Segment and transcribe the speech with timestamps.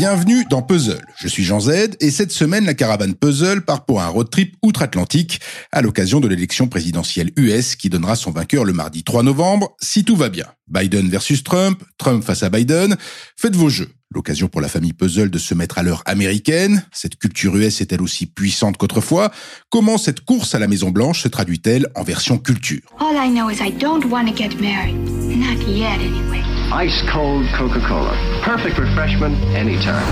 [0.00, 1.04] Bienvenue dans Puzzle.
[1.18, 4.56] Je suis Jean Z et cette semaine, la caravane Puzzle part pour un road trip
[4.62, 5.40] outre-Atlantique
[5.72, 10.02] à l'occasion de l'élection présidentielle US qui donnera son vainqueur le mardi 3 novembre si
[10.02, 10.46] tout va bien.
[10.68, 12.96] Biden versus Trump, Trump face à Biden.
[13.36, 13.90] Faites vos jeux.
[14.12, 16.84] L'occasion pour la famille Puzzle de se mettre à l'heure américaine.
[16.90, 19.30] Cette culture US est-elle aussi puissante qu'autrefois
[19.68, 22.80] Comment cette course à la Maison Blanche se traduit-elle en version culture?
[22.98, 24.96] All I know is I don't want to get married.
[24.96, 26.42] Not yet, anyway.
[26.84, 28.12] Ice cold Coca-Cola.
[28.44, 30.02] Perfect refreshment anytime.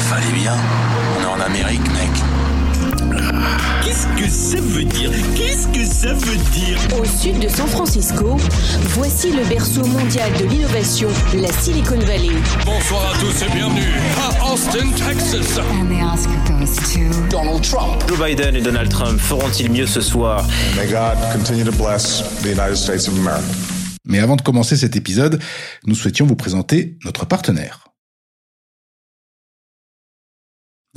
[0.00, 0.56] Fallait bien.
[1.18, 2.10] On est en Amérique, mec.
[3.84, 5.12] Qu'est-ce que ça veut dire
[5.78, 8.36] que ça veut dire Au sud de San Francisco,
[8.94, 12.32] voici le berceau mondial de l'innovation, la Silicon Valley.
[12.64, 15.58] Bonsoir à tous et bienvenue à Austin, Texas.
[15.58, 18.02] And the Oscar goes to Donald Trump.
[18.08, 20.44] Joe Biden et Donald Trump feront-ils mieux ce soir?
[20.76, 23.44] May God continue to bless the United States of America.
[24.04, 25.40] Mais avant de commencer cet épisode,
[25.86, 27.87] nous souhaitions vous présenter notre partenaire.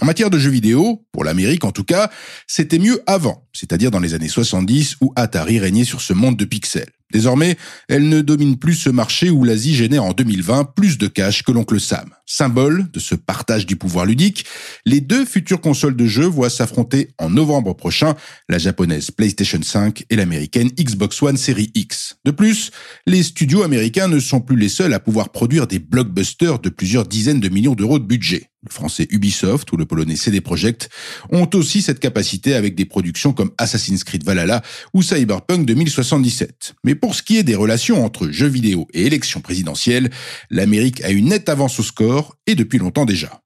[0.00, 2.10] En matière de jeux vidéo, pour l'Amérique en tout cas,
[2.46, 6.46] c'était mieux avant, c'est-à-dire dans les années 70 où Atari régnait sur ce monde de
[6.46, 6.90] pixels.
[7.12, 7.56] Désormais,
[7.88, 11.52] elle ne domine plus ce marché où l'Asie génère en 2020 plus de cash que
[11.52, 12.14] l'oncle Sam.
[12.24, 14.46] Symbole de ce partage du pouvoir ludique,
[14.86, 18.14] les deux futures consoles de jeux voient s'affronter en novembre prochain
[18.48, 22.16] la japonaise PlayStation 5 et l'américaine Xbox One Series X.
[22.24, 22.70] De plus,
[23.06, 27.06] les studios américains ne sont plus les seuls à pouvoir produire des blockbusters de plusieurs
[27.06, 28.49] dizaines de millions d'euros de budget.
[28.62, 30.90] Le français Ubisoft ou le polonais CD Projekt
[31.30, 34.60] ont aussi cette capacité avec des productions comme Assassin's Creed Valhalla
[34.92, 36.74] ou Cyberpunk 2077.
[36.84, 40.10] Mais pour ce qui est des relations entre jeux vidéo et élections présidentielles,
[40.50, 43.40] l'Amérique a une nette avance au score et depuis longtemps déjà.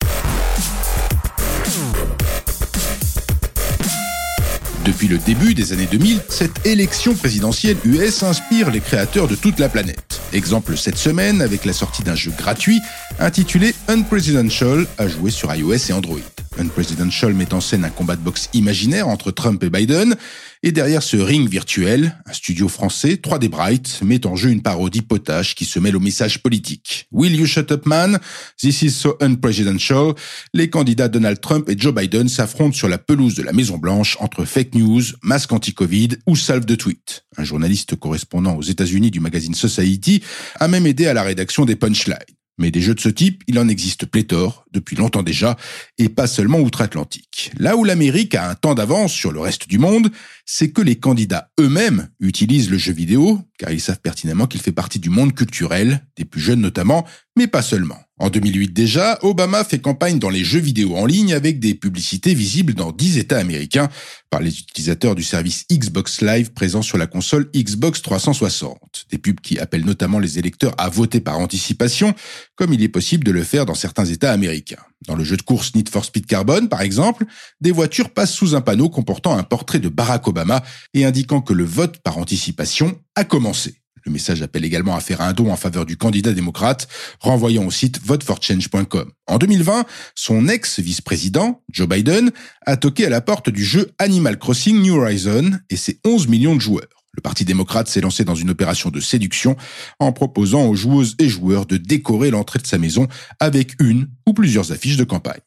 [4.84, 9.60] Depuis le début des années 2000, cette élection présidentielle US inspire les créateurs de toute
[9.60, 10.13] la planète.
[10.34, 12.80] Exemple cette semaine avec la sortie d'un jeu gratuit
[13.20, 16.33] intitulé Unpresidential à jouer sur iOS et Android.
[16.58, 20.14] Unpresidential met en scène un combat de boxe imaginaire entre Trump et Biden,
[20.62, 25.02] et derrière ce ring virtuel, un studio français, 3D Bright, met en jeu une parodie
[25.02, 27.06] potache qui se mêle au message politique.
[27.12, 28.18] Will you shut up man?
[28.60, 30.14] This is so unpresidential.
[30.52, 34.16] Les candidats Donald Trump et Joe Biden s'affrontent sur la pelouse de la Maison Blanche
[34.20, 37.24] entre fake news, masque anti-Covid ou salve de tweets.
[37.36, 40.22] Un journaliste correspondant aux États-Unis du magazine Society
[40.60, 42.16] a même aidé à la rédaction des punchlines.
[42.58, 45.56] Mais des jeux de ce type, il en existe pléthore, depuis longtemps déjà,
[45.98, 47.33] et pas seulement outre-Atlantique.
[47.58, 50.10] Là où l'Amérique a un temps d'avance sur le reste du monde,
[50.46, 54.72] c'est que les candidats eux-mêmes utilisent le jeu vidéo, car ils savent pertinemment qu'il fait
[54.72, 57.06] partie du monde culturel, des plus jeunes notamment,
[57.36, 57.98] mais pas seulement.
[58.18, 62.32] En 2008 déjà, Obama fait campagne dans les jeux vidéo en ligne avec des publicités
[62.32, 63.88] visibles dans 10 États américains
[64.30, 69.06] par les utilisateurs du service Xbox Live présent sur la console Xbox 360.
[69.10, 72.14] Des pubs qui appellent notamment les électeurs à voter par anticipation,
[72.54, 74.82] comme il est possible de le faire dans certains États américains.
[75.06, 77.24] Dans le jeu de course Need for Speed Carbon, par exemple,
[77.60, 80.62] des voitures passent sous un panneau comportant un portrait de Barack Obama
[80.94, 83.80] et indiquant que le vote par anticipation a commencé.
[84.04, 86.88] Le message appelle également à faire un don en faveur du candidat démocrate,
[87.20, 89.10] renvoyant au site voteforchange.com.
[89.26, 92.30] En 2020, son ex-vice-président, Joe Biden,
[92.66, 96.54] a toqué à la porte du jeu Animal Crossing New Horizon et ses 11 millions
[96.54, 96.93] de joueurs.
[97.14, 99.56] Le Parti démocrate s'est lancé dans une opération de séduction
[100.00, 103.06] en proposant aux joueuses et joueurs de décorer l'entrée de sa maison
[103.40, 105.40] avec une ou plusieurs affiches de campagne.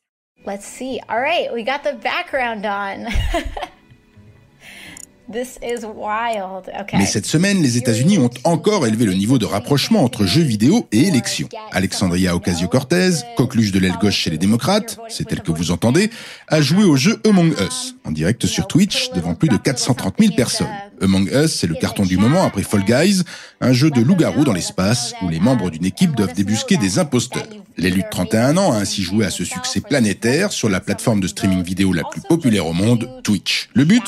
[0.46, 1.00] Let's see.
[1.54, 3.12] We got the background on.
[6.94, 10.88] Mais cette semaine, les États-Unis ont encore élevé le niveau de rapprochement entre jeux vidéo
[10.92, 11.50] et élections.
[11.72, 16.10] Alexandria Ocasio-Cortez, coqueluche de l'aile gauche chez les démocrates, c'est elle que vous entendez,
[16.48, 20.34] a joué au jeu Among Us, en direct sur Twitch devant plus de 430 000
[20.36, 20.68] personnes.
[21.02, 23.24] Among Us, c'est le carton du moment après Fall Guys,
[23.62, 27.48] un jeu de loup-garou dans l'espace où les membres d'une équipe doivent débusquer des imposteurs.
[27.78, 31.28] L'élu de 31 ans a ainsi joué à ce succès planétaire sur la plateforme de
[31.28, 33.70] streaming vidéo la plus populaire au monde, Twitch.
[33.74, 34.04] Le but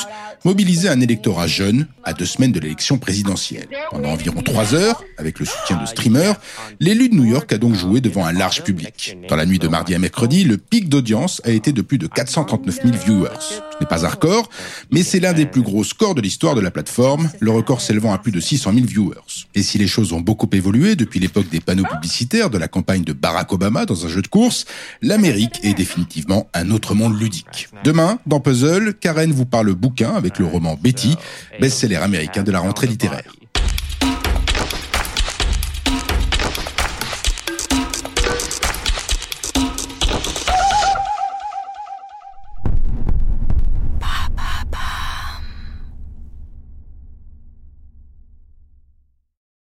[0.46, 3.68] Mobiliser un électorat jeune à deux semaines de l'élection présidentielle.
[3.92, 6.36] Pendant environ trois heures, avec le soutien de streamers,
[6.80, 9.18] l'élu de New York a donc joué devant un large public.
[9.28, 12.08] Dans la nuit de mardi à mercredi, le pic d'audience a été de plus de
[12.08, 13.62] 439 000 viewers.
[13.80, 14.50] N'est pas un record,
[14.92, 18.14] mais c'est l'un des plus gros scores de l'histoire de la plateforme, le record s'élevant
[18.14, 19.46] à plus de 600 000 viewers.
[19.56, 23.04] Et si les choses ont beaucoup évolué depuis l'époque des panneaux publicitaires de la campagne
[23.04, 24.66] de Barack Obama dans un jeu de course,
[25.02, 27.70] l'Amérique est définitivement un autre monde ludique.
[27.84, 31.16] Demain, dans Puzzle, Karen vous parle bouquin avec le roman Betty,
[31.62, 33.39] best-seller américain de la rentrée littéraire.